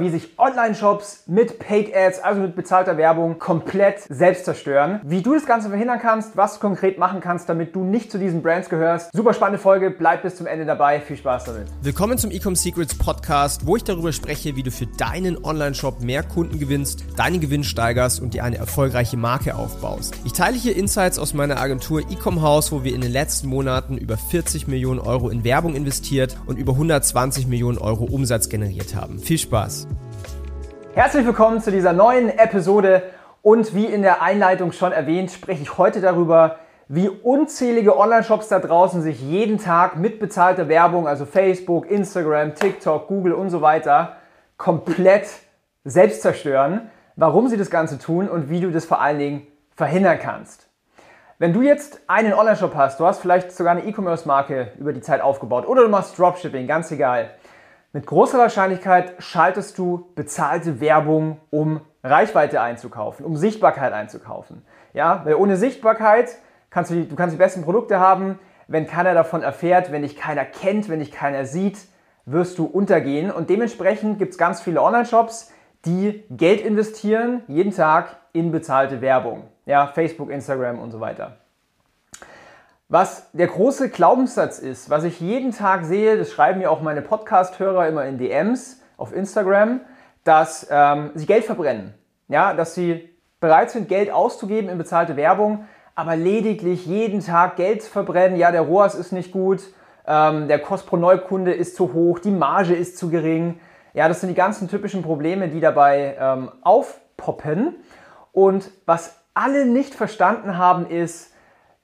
wie 0.00 0.10
sich 0.10 0.38
Online-Shops 0.38 1.24
mit 1.26 1.58
Paid 1.58 1.92
Ads, 1.92 2.20
also 2.20 2.40
mit 2.40 2.54
bezahlter 2.54 2.96
Werbung, 2.96 3.40
komplett 3.40 3.98
selbst 4.08 4.44
zerstören. 4.44 5.00
Wie 5.02 5.22
du 5.22 5.34
das 5.34 5.44
Ganze 5.44 5.70
verhindern 5.70 5.98
kannst, 6.00 6.36
was 6.36 6.54
du 6.54 6.60
konkret 6.60 6.98
machen 6.98 7.18
kannst, 7.18 7.48
damit 7.48 7.74
du 7.74 7.82
nicht 7.82 8.12
zu 8.12 8.18
diesen 8.20 8.40
Brands 8.40 8.68
gehörst. 8.68 9.10
Super 9.12 9.34
spannende 9.34 9.58
Folge, 9.58 9.90
bleib 9.90 10.22
bis 10.22 10.36
zum 10.36 10.46
Ende 10.46 10.66
dabei. 10.66 11.00
Viel 11.00 11.16
Spaß 11.16 11.46
damit. 11.46 11.66
Willkommen 11.82 12.16
zum 12.16 12.30
Ecom 12.30 12.54
Secrets 12.54 12.96
Podcast, 12.96 13.66
wo 13.66 13.74
ich 13.74 13.82
darüber 13.82 14.12
spreche, 14.12 14.54
wie 14.54 14.62
du 14.62 14.70
für 14.70 14.86
deinen 14.86 15.44
Online-Shop 15.44 16.00
mehr 16.00 16.22
Kunden 16.22 16.60
gewinnst, 16.60 17.04
deinen 17.16 17.40
Gewinn 17.40 17.64
steigerst 17.64 18.22
und 18.22 18.34
dir 18.34 18.44
eine 18.44 18.58
erfolgreiche 18.58 19.16
Marke 19.16 19.56
aufbaust. 19.56 20.14
Ich 20.24 20.32
teile 20.32 20.56
hier 20.56 20.76
Insights 20.76 21.18
aus 21.18 21.34
meiner 21.34 21.58
Agentur 21.58 22.02
Ecom 22.02 22.40
House, 22.40 22.70
wo 22.70 22.84
wir 22.84 22.94
in 22.94 23.00
den 23.00 23.10
letzten 23.10 23.48
Monaten 23.48 23.98
über 23.98 24.16
40 24.16 24.68
Millionen 24.68 25.00
Euro 25.00 25.28
in 25.28 25.42
Werbung 25.42 25.74
investiert 25.74 26.36
und 26.46 26.56
über 26.56 26.74
120 26.74 27.48
Millionen 27.48 27.78
Euro 27.78 28.04
Umsatz 28.04 28.48
generiert 28.48 28.94
haben. 28.94 29.18
Viel 29.18 29.38
Spaß! 29.38 29.87
Herzlich 30.94 31.26
willkommen 31.26 31.60
zu 31.60 31.70
dieser 31.70 31.92
neuen 31.92 32.30
Episode 32.30 33.02
und 33.42 33.74
wie 33.74 33.84
in 33.84 34.02
der 34.02 34.22
Einleitung 34.22 34.72
schon 34.72 34.90
erwähnt, 34.90 35.30
spreche 35.30 35.62
ich 35.62 35.78
heute 35.78 36.00
darüber, 36.00 36.56
wie 36.88 37.08
unzählige 37.08 37.96
Online-Shops 37.96 38.48
da 38.48 38.58
draußen 38.58 39.02
sich 39.02 39.20
jeden 39.20 39.58
Tag 39.58 39.96
mit 39.96 40.18
bezahlter 40.18 40.68
Werbung, 40.68 41.06
also 41.06 41.26
Facebook, 41.26 41.88
Instagram, 41.90 42.54
TikTok, 42.54 43.06
Google 43.06 43.34
und 43.34 43.50
so 43.50 43.60
weiter, 43.60 44.16
komplett 44.56 45.28
selbst 45.84 46.22
zerstören, 46.22 46.90
warum 47.16 47.48
sie 47.48 47.58
das 47.58 47.70
Ganze 47.70 47.98
tun 47.98 48.28
und 48.28 48.50
wie 48.50 48.60
du 48.60 48.72
das 48.72 48.86
vor 48.86 49.00
allen 49.00 49.18
Dingen 49.18 49.46
verhindern 49.76 50.18
kannst. 50.20 50.68
Wenn 51.38 51.52
du 51.52 51.62
jetzt 51.62 52.00
einen 52.08 52.32
Online-Shop 52.32 52.74
hast, 52.74 52.98
du 52.98 53.06
hast 53.06 53.20
vielleicht 53.20 53.52
sogar 53.52 53.76
eine 53.76 53.84
E-Commerce-Marke 53.84 54.72
über 54.80 54.92
die 54.92 55.02
Zeit 55.02 55.20
aufgebaut 55.20 55.68
oder 55.68 55.82
du 55.82 55.88
machst 55.88 56.18
Dropshipping, 56.18 56.66
ganz 56.66 56.90
egal 56.90 57.30
mit 57.98 58.06
großer 58.06 58.38
Wahrscheinlichkeit 58.38 59.14
schaltest 59.18 59.76
du 59.76 60.06
bezahlte 60.14 60.80
Werbung, 60.80 61.40
um 61.50 61.80
Reichweite 62.04 62.60
einzukaufen, 62.60 63.26
um 63.26 63.36
Sichtbarkeit 63.36 63.92
einzukaufen. 63.92 64.62
Ja, 64.94 65.22
weil 65.24 65.34
ohne 65.34 65.56
Sichtbarkeit 65.56 66.36
kannst 66.70 66.92
du, 66.92 66.94
die, 66.94 67.08
du 67.08 67.16
kannst 67.16 67.34
die 67.34 67.38
besten 67.38 67.62
Produkte 67.62 67.98
haben, 67.98 68.38
wenn 68.68 68.86
keiner 68.86 69.14
davon 69.14 69.42
erfährt, 69.42 69.90
wenn 69.90 70.02
dich 70.02 70.14
keiner 70.14 70.44
kennt, 70.44 70.88
wenn 70.88 71.00
dich 71.00 71.10
keiner 71.10 71.44
sieht, 71.44 71.76
wirst 72.24 72.56
du 72.60 72.66
untergehen. 72.66 73.32
Und 73.32 73.50
dementsprechend 73.50 74.20
gibt 74.20 74.30
es 74.30 74.38
ganz 74.38 74.60
viele 74.60 74.80
Online-Shops, 74.80 75.52
die 75.84 76.22
Geld 76.30 76.60
investieren, 76.60 77.42
jeden 77.48 77.74
Tag 77.74 78.14
in 78.32 78.52
bezahlte 78.52 79.00
Werbung. 79.00 79.42
Ja, 79.66 79.88
Facebook, 79.88 80.30
Instagram 80.30 80.78
und 80.78 80.92
so 80.92 81.00
weiter. 81.00 81.38
Was 82.90 83.30
der 83.32 83.48
große 83.48 83.90
Glaubenssatz 83.90 84.58
ist, 84.58 84.88
was 84.88 85.04
ich 85.04 85.20
jeden 85.20 85.52
Tag 85.52 85.84
sehe, 85.84 86.16
das 86.16 86.32
schreiben 86.32 86.60
mir 86.60 86.70
auch 86.70 86.80
meine 86.80 87.02
Podcast-Hörer 87.02 87.86
immer 87.86 88.06
in 88.06 88.16
DMs 88.16 88.80
auf 88.96 89.14
Instagram, 89.14 89.82
dass 90.24 90.66
ähm, 90.70 91.10
sie 91.14 91.26
Geld 91.26 91.44
verbrennen. 91.44 91.92
Ja, 92.28 92.54
dass 92.54 92.74
sie 92.74 93.10
bereit 93.40 93.70
sind, 93.70 93.88
Geld 93.88 94.10
auszugeben 94.10 94.70
in 94.70 94.78
bezahlte 94.78 95.16
Werbung, 95.16 95.66
aber 95.94 96.16
lediglich 96.16 96.86
jeden 96.86 97.20
Tag 97.20 97.56
Geld 97.56 97.82
verbrennen. 97.82 98.38
Ja, 98.38 98.52
der 98.52 98.62
ROAS 98.62 98.94
ist 98.94 99.12
nicht 99.12 99.32
gut, 99.32 99.60
ähm, 100.06 100.48
der 100.48 100.58
Kost 100.58 100.86
pro 100.86 100.96
Neukunde 100.96 101.52
ist 101.52 101.76
zu 101.76 101.92
hoch, 101.92 102.18
die 102.20 102.30
Marge 102.30 102.74
ist 102.74 102.96
zu 102.96 103.10
gering. 103.10 103.60
Ja, 103.92 104.08
das 104.08 104.20
sind 104.20 104.30
die 104.30 104.34
ganzen 104.34 104.66
typischen 104.66 105.02
Probleme, 105.02 105.48
die 105.48 105.60
dabei 105.60 106.16
ähm, 106.18 106.52
aufpoppen. 106.62 107.76
Und 108.32 108.70
was 108.86 109.14
alle 109.34 109.66
nicht 109.66 109.94
verstanden 109.94 110.56
haben, 110.56 110.86
ist, 110.86 111.34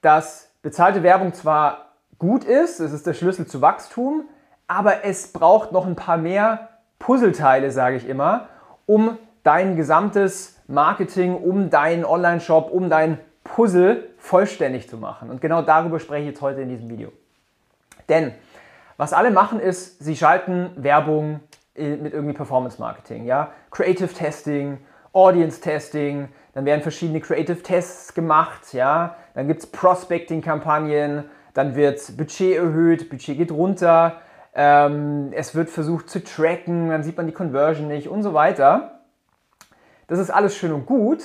dass 0.01 0.44
bezahlte 0.65 1.03
Werbung 1.03 1.35
zwar 1.35 1.93
gut 2.19 2.43
ist, 2.43 2.81
es 2.81 2.93
ist 2.93 3.07
der 3.07 3.13
Schlüssel 3.13 3.47
zu 3.47 3.61
Wachstum, 3.61 4.25
aber 4.67 5.05
es 5.05 5.31
braucht 5.31 5.73
noch 5.73 5.87
ein 5.87 5.95
paar 5.95 6.17
mehr 6.17 6.71
Puzzleteile, 6.99 7.71
sage 7.71 7.97
ich 7.97 8.09
immer, 8.09 8.49
um 8.87 9.19
dein 9.43 9.77
gesamtes 9.77 10.59
Marketing, 10.67 11.37
um 11.37 11.69
deinen 11.69 12.07
Online-Shop, 12.07 12.71
um 12.71 12.89
dein 12.89 13.19
Puzzle 13.45 14.09
vollständig 14.17 14.89
zu 14.89 14.97
machen. 14.97 15.29
Und 15.29 15.43
genau 15.43 15.61
darüber 15.61 16.01
spreche 16.01 16.23
ich 16.23 16.29
jetzt 16.29 16.41
heute 16.41 16.63
in 16.63 16.71
diesem 16.71 16.89
Video. 16.89 17.13
Denn 18.09 18.33
was 18.97 19.13
alle 19.13 19.31
machen 19.31 19.61
ist, 19.61 20.03
sie 20.03 20.17
schalten 20.17 20.71
Werbung 20.77 21.41
mit 21.75 22.15
irgendwie 22.15 22.33
Performance 22.33 22.81
Marketing, 22.81 23.27
ja, 23.27 23.51
Creative 23.71 24.09
Testing, 24.09 24.79
Audience 25.15 25.61
Testing, 25.61 26.29
dann 26.53 26.65
werden 26.65 26.83
verschiedene 26.83 27.21
Creative 27.21 27.63
Tests 27.63 28.13
gemacht, 28.15 28.73
ja, 28.75 29.17
dann 29.35 29.49
gibt 29.49 29.61
es 29.61 29.67
Prospecting-Kampagnen, 29.67 31.25
dann 31.55 31.77
wird 31.77 32.17
Budget 32.17 32.57
erhöht, 32.57 33.09
Budget 33.09 33.39
geht 33.39 33.51
runter, 33.51 34.21
ähm, 34.55 35.33
es 35.33 35.55
wird 35.55 35.71
versucht 35.71 36.11
zu 36.11 36.23
tracken, 36.23 36.91
dann 36.91 37.03
sieht 37.03 37.17
man 37.17 37.27
die 37.27 37.33
Conversion 37.33 37.89
nicht 37.89 38.09
und 38.09 38.23
so 38.23 38.35
weiter. 38.35 39.01
Das 40.07 40.19
ist 40.19 40.31
alles 40.31 40.57
schön 40.57 40.73
und 40.73 40.85
gut, 40.85 41.23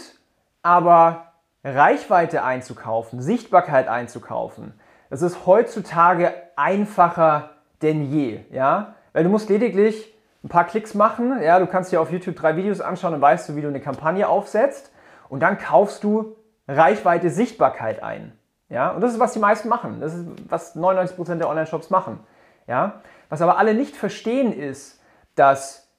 aber 0.62 1.34
Reichweite 1.64 2.44
einzukaufen, 2.44 3.22
Sichtbarkeit 3.22 3.88
einzukaufen, 3.88 4.74
das 5.10 5.22
ist 5.22 5.46
heutzutage 5.46 6.34
einfacher 6.56 7.50
denn 7.82 8.12
je, 8.12 8.42
ja, 8.52 8.96
weil 9.14 9.24
du 9.24 9.30
musst 9.30 9.50
lediglich 9.50 10.14
ein 10.44 10.50
paar 10.50 10.66
Klicks 10.66 10.94
machen. 10.94 11.42
Ja, 11.42 11.60
du 11.60 11.68
kannst 11.68 11.92
dir 11.92 12.02
auf 12.02 12.12
YouTube 12.12 12.36
drei 12.36 12.56
Videos 12.56 12.82
anschauen 12.82 13.14
und 13.14 13.22
weißt 13.22 13.50
du, 13.50 13.56
wie 13.56 13.62
du 13.62 13.68
eine 13.68 13.82
Kampagne 13.82 14.28
aufsetzt. 14.28 14.92
Und 15.28 15.42
dann 15.42 15.58
kaufst 15.58 16.04
du 16.04 16.36
Reichweite, 16.68 17.30
Sichtbarkeit 17.30 18.04
ein. 18.04 18.34
Ja, 18.70 18.92
und 18.92 19.02
das 19.02 19.14
ist, 19.14 19.20
was 19.20 19.34
die 19.34 19.40
meisten 19.40 19.68
machen. 19.68 20.00
Das 20.00 20.14
ist, 20.14 20.28
was 20.48 20.76
99% 20.76 21.36
der 21.36 21.50
Online-Shops 21.50 21.90
machen. 21.90 22.20
Ja, 22.68 23.02
was 23.30 23.42
aber 23.42 23.58
alle 23.58 23.74
nicht 23.74 23.96
verstehen 23.96 24.54
ist, 24.54 25.02
dass 25.36 25.90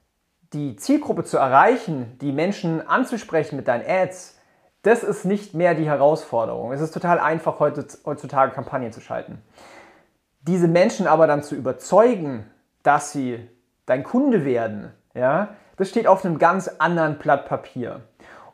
die 0.52 0.76
Zielgruppe 0.76 1.24
zu 1.24 1.36
erreichen, 1.36 2.16
die 2.20 2.32
Menschen 2.32 2.86
anzusprechen 2.86 3.56
mit 3.56 3.68
deinen 3.68 3.84
Ads, 3.88 4.38
das 4.82 5.02
ist 5.02 5.24
nicht 5.24 5.54
mehr 5.54 5.74
die 5.74 5.86
Herausforderung. 5.86 6.72
Es 6.72 6.80
ist 6.80 6.92
total 6.92 7.18
einfach, 7.18 7.60
heutzutage 7.60 8.52
Kampagnen 8.52 8.92
zu 8.92 9.00
schalten. 9.00 9.42
Diese 10.42 10.68
Menschen 10.68 11.06
aber 11.06 11.26
dann 11.26 11.42
zu 11.42 11.54
überzeugen, 11.54 12.48
dass 12.82 13.12
sie 13.12 13.46
dein 13.90 14.04
Kunde 14.04 14.44
werden, 14.44 14.92
ja, 15.14 15.48
das 15.76 15.88
steht 15.88 16.06
auf 16.06 16.24
einem 16.24 16.38
ganz 16.38 16.68
anderen 16.78 17.18
Blatt 17.18 17.46
Papier. 17.46 18.02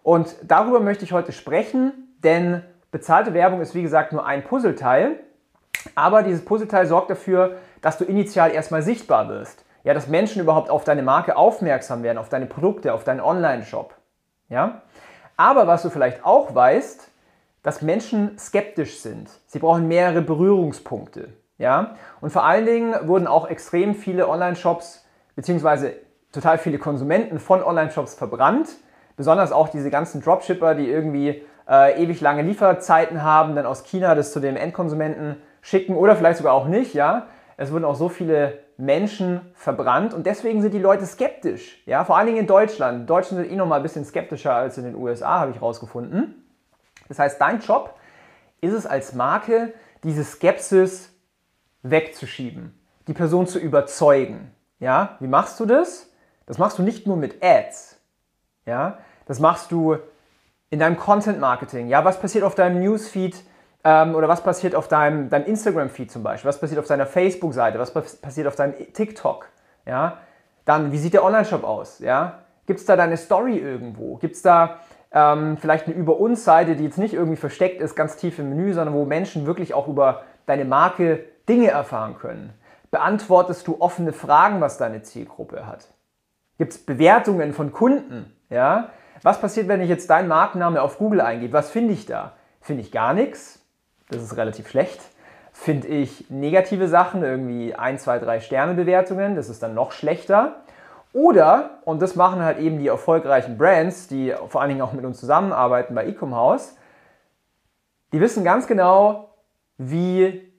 Und 0.02 0.34
darüber 0.42 0.80
möchte 0.80 1.04
ich 1.04 1.12
heute 1.12 1.32
sprechen, 1.32 1.92
denn 2.24 2.62
bezahlte 2.90 3.34
Werbung 3.34 3.60
ist 3.60 3.74
wie 3.74 3.82
gesagt 3.82 4.12
nur 4.12 4.24
ein 4.24 4.44
Puzzleteil, 4.44 5.20
aber 5.94 6.22
dieses 6.22 6.44
Puzzleteil 6.44 6.86
sorgt 6.86 7.10
dafür, 7.10 7.56
dass 7.82 7.98
du 7.98 8.04
initial 8.04 8.50
erstmal 8.50 8.82
sichtbar 8.82 9.28
wirst. 9.28 9.64
Ja, 9.84 9.94
dass 9.94 10.08
Menschen 10.08 10.42
überhaupt 10.42 10.70
auf 10.70 10.84
deine 10.84 11.02
Marke 11.02 11.36
aufmerksam 11.36 12.02
werden, 12.02 12.18
auf 12.18 12.28
deine 12.28 12.46
Produkte, 12.46 12.92
auf 12.92 13.04
deinen 13.04 13.20
Online-Shop. 13.20 13.94
Ja? 14.48 14.82
Aber 15.36 15.66
was 15.66 15.82
du 15.82 15.90
vielleicht 15.90 16.24
auch 16.24 16.54
weißt, 16.54 17.08
dass 17.62 17.82
Menschen 17.82 18.38
skeptisch 18.38 19.00
sind. 19.00 19.28
Sie 19.46 19.58
brauchen 19.58 19.86
mehrere 19.86 20.22
Berührungspunkte. 20.22 21.34
Ja? 21.58 21.96
Und 22.20 22.30
vor 22.30 22.44
allen 22.44 22.66
Dingen 22.66 22.94
wurden 23.06 23.26
auch 23.26 23.48
extrem 23.48 23.94
viele 23.94 24.28
Online-Shops 24.28 25.05
beziehungsweise 25.36 25.94
total 26.32 26.58
viele 26.58 26.78
Konsumenten 26.78 27.38
von 27.38 27.62
Online-Shops 27.62 28.14
verbrannt. 28.14 28.68
Besonders 29.16 29.52
auch 29.52 29.68
diese 29.68 29.90
ganzen 29.90 30.20
Dropshipper, 30.20 30.74
die 30.74 30.88
irgendwie 30.90 31.42
äh, 31.68 32.02
ewig 32.02 32.20
lange 32.20 32.42
Lieferzeiten 32.42 33.22
haben, 33.22 33.54
dann 33.54 33.66
aus 33.66 33.84
China 33.84 34.14
das 34.14 34.32
zu 34.32 34.40
dem 34.40 34.56
Endkonsumenten 34.56 35.36
schicken 35.62 35.96
oder 35.96 36.16
vielleicht 36.16 36.38
sogar 36.38 36.52
auch 36.52 36.66
nicht, 36.66 36.94
ja. 36.94 37.26
Es 37.56 37.72
wurden 37.72 37.84
auch 37.84 37.94
so 37.94 38.08
viele 38.08 38.58
Menschen 38.76 39.40
verbrannt 39.54 40.12
und 40.12 40.26
deswegen 40.26 40.60
sind 40.60 40.74
die 40.74 40.78
Leute 40.78 41.06
skeptisch, 41.06 41.82
ja. 41.86 42.04
Vor 42.04 42.16
allen 42.16 42.26
Dingen 42.26 42.40
in 42.40 42.46
Deutschland. 42.46 43.02
Die 43.02 43.06
Deutschen 43.06 43.36
sind 43.36 43.50
eh 43.50 43.56
noch 43.56 43.66
mal 43.66 43.76
ein 43.76 43.82
bisschen 43.82 44.04
skeptischer 44.04 44.54
als 44.54 44.76
in 44.78 44.84
den 44.84 44.94
USA, 44.94 45.40
habe 45.40 45.52
ich 45.52 45.62
rausgefunden. 45.62 46.44
Das 47.08 47.18
heißt, 47.18 47.40
dein 47.40 47.60
Job 47.60 47.94
ist 48.60 48.74
es 48.74 48.86
als 48.86 49.14
Marke, 49.14 49.72
diese 50.04 50.24
Skepsis 50.24 51.12
wegzuschieben, 51.82 52.78
die 53.06 53.14
Person 53.14 53.46
zu 53.46 53.58
überzeugen. 53.58 54.52
Ja, 54.78 55.16
wie 55.20 55.26
machst 55.26 55.58
du 55.60 55.66
das? 55.66 56.10
Das 56.46 56.58
machst 56.58 56.78
du 56.78 56.82
nicht 56.82 57.06
nur 57.06 57.16
mit 57.16 57.42
Ads. 57.42 57.98
Ja, 58.66 58.98
das 59.26 59.40
machst 59.40 59.72
du 59.72 59.96
in 60.70 60.78
deinem 60.78 60.96
Content 60.96 61.40
Marketing. 61.40 61.88
Ja, 61.88 62.04
was 62.04 62.20
passiert 62.20 62.44
auf 62.44 62.54
deinem 62.54 62.80
Newsfeed 62.80 63.36
ähm, 63.84 64.14
oder 64.14 64.28
was 64.28 64.42
passiert 64.42 64.74
auf 64.74 64.88
deinem, 64.88 65.30
deinem 65.30 65.46
Instagram 65.46 65.88
Feed 65.88 66.10
zum 66.10 66.22
Beispiel? 66.22 66.48
Was 66.48 66.60
passiert 66.60 66.80
auf 66.80 66.86
deiner 66.86 67.06
Facebook 67.06 67.54
Seite? 67.54 67.78
Was 67.78 67.92
passiert 67.92 68.46
auf 68.46 68.56
deinem 68.56 68.74
TikTok? 68.92 69.48
Ja, 69.86 70.18
dann 70.64 70.92
wie 70.92 70.98
sieht 70.98 71.14
der 71.14 71.24
Online-Shop 71.24 71.64
aus? 71.64 72.00
Ja, 72.00 72.40
gibt 72.66 72.80
es 72.80 72.86
da 72.86 72.96
deine 72.96 73.16
Story 73.16 73.58
irgendwo? 73.58 74.16
Gibt 74.16 74.34
es 74.34 74.42
da 74.42 74.80
ähm, 75.12 75.56
vielleicht 75.56 75.86
eine 75.86 75.94
Über 75.94 76.18
uns 76.18 76.44
Seite, 76.44 76.76
die 76.76 76.84
jetzt 76.84 76.98
nicht 76.98 77.14
irgendwie 77.14 77.36
versteckt 77.36 77.80
ist, 77.80 77.94
ganz 77.94 78.16
tief 78.16 78.38
im 78.38 78.50
Menü, 78.50 78.72
sondern 78.72 78.94
wo 78.94 79.04
Menschen 79.04 79.46
wirklich 79.46 79.72
auch 79.72 79.88
über 79.88 80.22
deine 80.46 80.64
Marke 80.64 81.24
Dinge 81.48 81.70
erfahren 81.70 82.16
können? 82.18 82.52
Beantwortest 82.90 83.66
du 83.66 83.80
offene 83.80 84.12
Fragen, 84.12 84.60
was 84.60 84.78
deine 84.78 85.02
Zielgruppe 85.02 85.66
hat? 85.66 85.88
Gibt 86.58 86.72
es 86.72 86.78
Bewertungen 86.78 87.52
von 87.52 87.72
Kunden? 87.72 88.32
Ja? 88.50 88.90
Was 89.22 89.40
passiert, 89.40 89.68
wenn 89.68 89.80
ich 89.80 89.88
jetzt 89.88 90.08
deinen 90.10 90.28
Markenname 90.28 90.80
auf 90.82 90.98
Google 90.98 91.20
eingebe? 91.20 91.52
Was 91.52 91.70
finde 91.70 91.92
ich 91.92 92.06
da? 92.06 92.32
Finde 92.60 92.82
ich 92.82 92.92
gar 92.92 93.12
nichts. 93.12 93.60
Das 94.08 94.22
ist 94.22 94.36
relativ 94.36 94.68
schlecht. 94.68 95.00
Finde 95.52 95.88
ich 95.88 96.30
negative 96.30 96.86
Sachen, 96.86 97.22
irgendwie 97.22 97.74
1, 97.74 98.02
2, 98.02 98.18
3 98.18 98.40
Sterne 98.40 98.74
Bewertungen, 98.74 99.36
das 99.36 99.48
ist 99.48 99.62
dann 99.62 99.74
noch 99.74 99.90
schlechter. 99.92 100.56
Oder, 101.14 101.78
und 101.86 102.02
das 102.02 102.14
machen 102.14 102.42
halt 102.42 102.58
eben 102.58 102.78
die 102.78 102.88
erfolgreichen 102.88 103.56
Brands, 103.56 104.06
die 104.06 104.34
vor 104.48 104.60
allen 104.60 104.68
Dingen 104.68 104.82
auch 104.82 104.92
mit 104.92 105.06
uns 105.06 105.18
zusammenarbeiten 105.18 105.94
bei 105.94 106.06
Ecom 106.06 106.34
House, 106.34 106.76
die 108.12 108.20
wissen 108.20 108.44
ganz 108.44 108.66
genau, 108.66 109.30
wie 109.78 110.52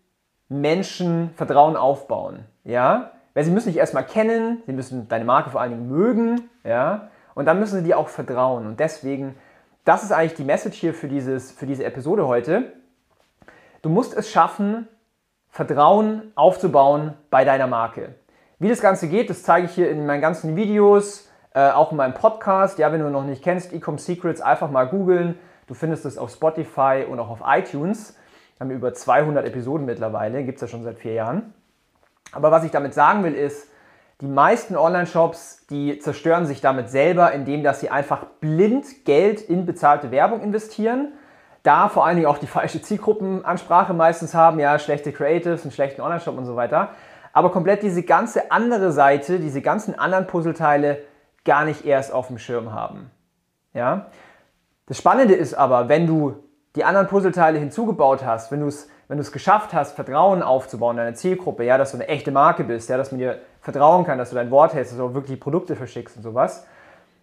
Menschen 0.49 1.31
Vertrauen 1.35 1.75
aufbauen. 1.75 2.45
Ja? 2.63 3.11
Weil 3.33 3.43
sie 3.43 3.51
müssen 3.51 3.69
dich 3.69 3.77
erstmal 3.77 4.05
kennen, 4.05 4.63
sie 4.65 4.73
müssen 4.73 5.07
deine 5.07 5.25
Marke 5.25 5.49
vor 5.49 5.61
allen 5.61 5.71
Dingen 5.71 5.89
mögen, 5.89 6.49
ja, 6.63 7.09
und 7.35 7.45
dann 7.45 7.59
müssen 7.59 7.77
sie 7.77 7.83
dir 7.83 7.99
auch 7.99 8.09
vertrauen. 8.09 8.65
Und 8.65 8.79
deswegen, 8.79 9.35
das 9.85 10.01
ist 10.01 10.11
eigentlich 10.11 10.33
die 10.33 10.43
Message 10.43 10.79
hier 10.79 10.95
für, 10.95 11.07
dieses, 11.07 11.51
für 11.51 11.67
diese 11.67 11.83
Episode 11.83 12.27
heute. 12.27 12.73
Du 13.83 13.89
musst 13.89 14.17
es 14.17 14.31
schaffen, 14.31 14.87
Vertrauen 15.49 16.31
aufzubauen 16.33 17.13
bei 17.29 17.45
deiner 17.45 17.67
Marke. 17.67 18.15
Wie 18.57 18.69
das 18.69 18.81
Ganze 18.81 19.07
geht, 19.07 19.29
das 19.29 19.43
zeige 19.43 19.67
ich 19.67 19.73
hier 19.73 19.91
in 19.91 20.07
meinen 20.07 20.19
ganzen 20.19 20.55
Videos, 20.55 21.29
äh, 21.53 21.69
auch 21.69 21.91
in 21.91 21.97
meinem 21.97 22.15
Podcast. 22.15 22.79
Ja, 22.79 22.91
wenn 22.91 23.01
du 23.01 23.09
noch 23.11 23.23
nicht 23.23 23.43
kennst, 23.43 23.71
Ecom 23.71 23.99
Secrets, 23.99 24.41
einfach 24.41 24.71
mal 24.71 24.87
googeln. 24.87 25.37
Du 25.67 25.75
findest 25.75 26.05
es 26.05 26.17
auf 26.17 26.31
Spotify 26.31 27.05
und 27.07 27.19
auch 27.19 27.29
auf 27.29 27.41
iTunes. 27.45 28.17
Wir 28.57 28.65
haben 28.65 28.71
über 28.71 28.93
200 28.93 29.45
Episoden 29.45 29.85
mittlerweile, 29.85 30.43
gibt 30.43 30.55
es 30.57 30.61
ja 30.61 30.67
schon 30.67 30.83
seit 30.83 30.97
vier 30.97 31.13
Jahren. 31.13 31.53
Aber 32.31 32.51
was 32.51 32.63
ich 32.63 32.71
damit 32.71 32.93
sagen 32.93 33.23
will, 33.23 33.35
ist, 33.35 33.69
die 34.19 34.27
meisten 34.27 34.75
Online-Shops, 34.75 35.67
die 35.69 35.99
zerstören 35.99 36.47
sich 36.47 36.59
damit 36.59 36.89
selber, 36.89 37.33
indem 37.33 37.61
dass 37.61 37.81
sie 37.81 37.91
einfach 37.91 38.25
blind 38.41 39.05
Geld 39.05 39.41
in 39.41 39.67
bezahlte 39.67 40.09
Werbung 40.09 40.41
investieren. 40.41 41.13
Da 41.61 41.87
vor 41.87 42.05
allen 42.05 42.15
Dingen 42.15 42.27
auch 42.27 42.39
die 42.39 42.47
falsche 42.47 42.81
Zielgruppenansprache 42.81 43.93
meistens 43.93 44.33
haben, 44.33 44.59
ja, 44.59 44.79
schlechte 44.79 45.11
Creatives, 45.11 45.61
einen 45.61 45.71
schlechten 45.71 46.01
Online-Shop 46.01 46.35
und 46.35 46.45
so 46.45 46.55
weiter. 46.55 46.89
Aber 47.33 47.51
komplett 47.51 47.83
diese 47.83 48.01
ganze 48.01 48.51
andere 48.51 48.91
Seite, 48.91 49.39
diese 49.39 49.61
ganzen 49.61 49.99
anderen 49.99 50.25
Puzzleteile 50.25 51.03
gar 51.45 51.63
nicht 51.63 51.85
erst 51.85 52.11
auf 52.11 52.27
dem 52.27 52.39
Schirm 52.39 52.73
haben. 52.73 53.11
Ja? 53.75 54.07
Das 54.87 54.97
Spannende 54.97 55.35
ist 55.35 55.53
aber, 55.53 55.89
wenn 55.89 56.07
du 56.07 56.46
die 56.77 56.83
anderen 56.83 57.07
Puzzleteile 57.07 57.59
hinzugebaut 57.59 58.23
hast, 58.25 58.51
wenn 58.51 58.61
du 58.61 58.67
es 58.67 58.89
wenn 59.07 59.21
geschafft 59.31 59.73
hast, 59.73 59.95
Vertrauen 59.95 60.43
aufzubauen 60.43 60.97
in 60.97 60.97
deine 60.97 61.13
Zielgruppe, 61.13 61.63
ja, 61.63 61.77
dass 61.77 61.91
du 61.91 61.97
eine 61.97 62.07
echte 62.09 62.31
Marke 62.31 62.63
bist, 62.63 62.89
ja, 62.89 62.97
dass 62.97 63.11
man 63.11 63.19
dir 63.19 63.39
vertrauen 63.61 64.05
kann, 64.05 64.17
dass 64.17 64.29
du 64.29 64.35
dein 64.35 64.51
Wort 64.51 64.73
hältst, 64.73 64.91
dass 64.91 64.99
du 64.99 65.05
auch 65.05 65.13
wirklich 65.13 65.39
Produkte 65.39 65.75
verschickst 65.75 66.17
und 66.17 66.23
sowas, 66.23 66.67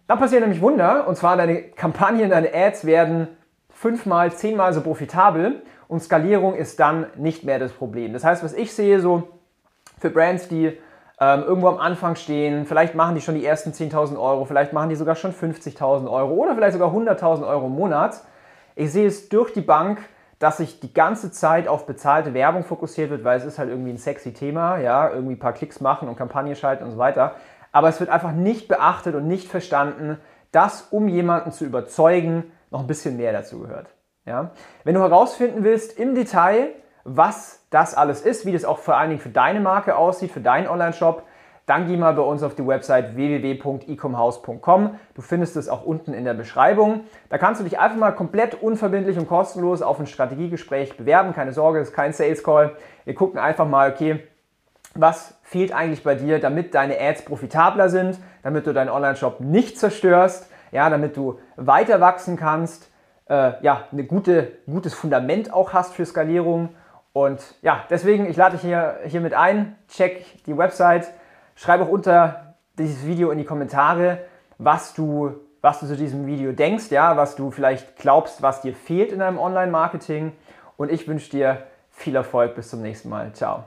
dann 0.07 0.17
passiert 0.19 0.41
nämlich 0.41 0.61
Wunder. 0.61 1.07
Und 1.07 1.15
zwar 1.15 1.37
deine 1.37 1.61
Kampagnen, 1.61 2.29
deine 2.29 2.53
Ads 2.53 2.85
werden 2.85 3.27
fünfmal, 3.69 4.31
zehnmal 4.33 4.73
so 4.73 4.81
profitabel 4.81 5.61
und 5.87 6.01
Skalierung 6.01 6.55
ist 6.55 6.79
dann 6.79 7.05
nicht 7.17 7.43
mehr 7.43 7.59
das 7.59 7.71
Problem. 7.71 8.13
Das 8.13 8.23
heißt, 8.23 8.43
was 8.43 8.53
ich 8.53 8.73
sehe 8.73 8.99
so 8.99 9.27
für 9.99 10.09
Brands, 10.09 10.47
die 10.47 10.77
ähm, 11.19 11.43
irgendwo 11.43 11.67
am 11.67 11.77
Anfang 11.77 12.15
stehen, 12.15 12.65
vielleicht 12.65 12.95
machen 12.95 13.15
die 13.15 13.21
schon 13.21 13.35
die 13.35 13.45
ersten 13.45 13.71
10.000 13.71 14.19
Euro, 14.19 14.45
vielleicht 14.45 14.73
machen 14.73 14.89
die 14.89 14.95
sogar 14.95 15.15
schon 15.15 15.33
50.000 15.33 16.09
Euro 16.09 16.33
oder 16.33 16.55
vielleicht 16.55 16.73
sogar 16.73 16.91
100.000 16.91 17.47
Euro 17.47 17.67
im 17.67 17.73
Monat. 17.73 18.21
Ich 18.75 18.91
sehe 18.91 19.07
es 19.07 19.29
durch 19.29 19.53
die 19.53 19.61
Bank, 19.61 19.99
dass 20.39 20.57
sich 20.57 20.79
die 20.79 20.93
ganze 20.93 21.31
Zeit 21.31 21.67
auf 21.67 21.85
bezahlte 21.85 22.33
Werbung 22.33 22.63
fokussiert 22.63 23.09
wird, 23.09 23.23
weil 23.23 23.37
es 23.37 23.45
ist 23.45 23.57
halt 23.57 23.69
irgendwie 23.69 23.91
ein 23.91 23.97
sexy 23.97 24.33
Thema, 24.33 24.77
ja, 24.77 25.09
irgendwie 25.09 25.35
ein 25.35 25.39
paar 25.39 25.53
Klicks 25.53 25.79
machen 25.79 26.09
und 26.09 26.17
Kampagne 26.17 26.55
schalten 26.55 26.83
und 26.83 26.91
so 26.91 26.97
weiter. 26.97 27.35
Aber 27.71 27.87
es 27.89 27.99
wird 27.99 28.09
einfach 28.09 28.33
nicht 28.33 28.67
beachtet 28.67 29.15
und 29.15 29.27
nicht 29.27 29.47
verstanden, 29.47 30.17
dass 30.51 30.81
um 30.91 31.07
jemanden 31.07 31.51
zu 31.51 31.65
überzeugen, 31.65 32.51
noch 32.69 32.81
ein 32.81 32.87
bisschen 32.87 33.17
mehr 33.17 33.31
dazu 33.31 33.59
gehört. 33.59 33.87
Ja? 34.25 34.51
Wenn 34.83 34.95
du 34.95 35.01
herausfinden 35.01 35.63
willst 35.63 35.97
im 35.97 36.15
Detail, 36.15 36.69
was 37.05 37.65
das 37.69 37.95
alles 37.95 38.21
ist, 38.21 38.45
wie 38.45 38.51
das 38.51 38.65
auch 38.65 38.79
vor 38.79 38.97
allen 38.97 39.09
Dingen 39.09 39.21
für 39.21 39.29
deine 39.29 39.61
Marke 39.61 39.95
aussieht, 39.95 40.31
für 40.31 40.41
deinen 40.41 40.67
Online-Shop, 40.67 41.23
dann 41.65 41.87
geh 41.87 41.97
mal 41.97 42.13
bei 42.13 42.21
uns 42.21 42.43
auf 42.43 42.53
die 42.53 42.65
Website 42.65 43.15
www.ecomhouse.com. 43.15 44.99
Du 45.15 45.21
findest 45.21 45.55
es 45.55 45.67
auch 45.67 45.83
unten 45.83 46.13
in 46.13 46.23
der 46.23 46.35
Beschreibung. 46.35 47.05
Da 47.29 47.39
kannst 47.39 47.59
du 47.59 47.63
dich 47.63 47.79
einfach 47.79 47.97
mal 47.97 48.11
komplett 48.11 48.61
unverbindlich 48.61 49.17
und 49.17 49.27
kostenlos 49.27 49.81
auf 49.81 49.99
ein 49.99 50.05
Strategiegespräch 50.05 50.95
bewerben. 50.95 51.33
Keine 51.33 51.53
Sorge, 51.53 51.79
das 51.79 51.89
ist 51.89 51.95
kein 51.95 52.13
Sales 52.13 52.43
Call. 52.43 52.75
Wir 53.03 53.15
gucken 53.15 53.39
einfach 53.39 53.67
mal, 53.67 53.91
okay, 53.91 54.21
was 54.93 55.39
fehlt 55.41 55.73
eigentlich 55.73 56.03
bei 56.03 56.15
dir, 56.15 56.39
damit 56.39 56.75
deine 56.75 56.99
Ads 56.99 57.25
profitabler 57.25 57.89
sind, 57.89 58.19
damit 58.43 58.67
du 58.67 58.73
deinen 58.73 58.89
Online-Shop 58.89 59.39
nicht 59.39 59.79
zerstörst, 59.79 60.49
ja, 60.71 60.89
damit 60.89 61.17
du 61.17 61.39
weiter 61.55 61.99
wachsen 61.99 62.37
kannst, 62.37 62.91
äh, 63.27 63.53
ja, 63.61 63.87
ein 63.91 64.07
gute, 64.07 64.51
gutes 64.67 64.93
Fundament 64.93 65.51
auch 65.51 65.73
hast 65.73 65.93
für 65.93 66.05
Skalierung. 66.05 66.69
Und 67.11 67.41
ja, 67.61 67.83
deswegen, 67.89 68.29
ich 68.29 68.37
lade 68.37 68.53
dich 68.53 68.61
hier, 68.61 68.99
hier 69.05 69.21
mit 69.21 69.33
ein, 69.33 69.75
check 69.87 70.25
die 70.45 70.57
Website 70.57 71.07
Schreib 71.55 71.81
auch 71.81 71.89
unter 71.89 72.55
dieses 72.77 73.05
Video 73.05 73.31
in 73.31 73.37
die 73.37 73.45
Kommentare, 73.45 74.19
was 74.57 74.93
du, 74.93 75.35
was 75.61 75.79
du 75.79 75.87
zu 75.87 75.95
diesem 75.95 76.27
Video 76.27 76.51
denkst, 76.51 76.91
ja, 76.91 77.17
was 77.17 77.35
du 77.35 77.51
vielleicht 77.51 77.97
glaubst, 77.97 78.41
was 78.41 78.61
dir 78.61 78.73
fehlt 78.75 79.11
in 79.11 79.19
deinem 79.19 79.39
Online-Marketing. 79.39 80.33
Und 80.77 80.91
ich 80.91 81.07
wünsche 81.07 81.31
dir 81.31 81.63
viel 81.89 82.15
Erfolg. 82.15 82.55
Bis 82.55 82.69
zum 82.69 82.81
nächsten 82.81 83.09
Mal. 83.09 83.31
Ciao. 83.33 83.63